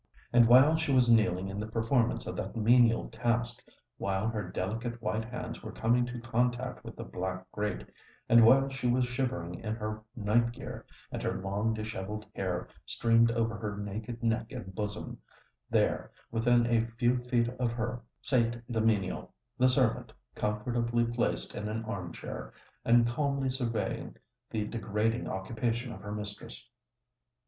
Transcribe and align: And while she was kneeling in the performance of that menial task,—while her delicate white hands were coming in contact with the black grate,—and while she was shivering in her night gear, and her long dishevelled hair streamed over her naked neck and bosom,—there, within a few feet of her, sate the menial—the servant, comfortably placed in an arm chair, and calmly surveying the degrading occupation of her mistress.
And 0.33 0.47
while 0.47 0.77
she 0.77 0.91
was 0.91 1.11
kneeling 1.11 1.47
in 1.47 1.59
the 1.59 1.67
performance 1.67 2.25
of 2.25 2.35
that 2.37 2.55
menial 2.55 3.07
task,—while 3.09 4.29
her 4.29 4.49
delicate 4.49 4.99
white 4.99 5.25
hands 5.25 5.61
were 5.61 5.71
coming 5.71 6.07
in 6.07 6.21
contact 6.23 6.83
with 6.83 6.95
the 6.95 7.03
black 7.03 7.45
grate,—and 7.51 8.43
while 8.43 8.67
she 8.69 8.87
was 8.87 9.05
shivering 9.05 9.59
in 9.59 9.75
her 9.75 10.01
night 10.15 10.53
gear, 10.53 10.87
and 11.11 11.21
her 11.21 11.39
long 11.39 11.75
dishevelled 11.75 12.25
hair 12.33 12.67
streamed 12.83 13.29
over 13.33 13.55
her 13.57 13.77
naked 13.77 14.23
neck 14.23 14.51
and 14.51 14.73
bosom,—there, 14.73 16.09
within 16.31 16.65
a 16.65 16.87
few 16.97 17.19
feet 17.21 17.49
of 17.59 17.71
her, 17.73 18.01
sate 18.23 18.59
the 18.67 18.81
menial—the 18.81 19.69
servant, 19.69 20.11
comfortably 20.33 21.05
placed 21.05 21.53
in 21.53 21.69
an 21.69 21.85
arm 21.85 22.11
chair, 22.11 22.51
and 22.83 23.07
calmly 23.07 23.51
surveying 23.51 24.15
the 24.49 24.65
degrading 24.65 25.27
occupation 25.27 25.93
of 25.93 26.01
her 26.01 26.11
mistress. 26.11 26.67